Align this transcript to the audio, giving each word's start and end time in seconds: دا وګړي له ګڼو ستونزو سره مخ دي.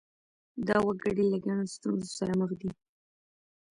دا 0.67 0.77
وګړي 0.87 1.23
له 1.31 1.37
ګڼو 1.45 1.65
ستونزو 1.75 2.09
سره 2.19 2.31
مخ 2.39 2.51
دي. 2.59 2.69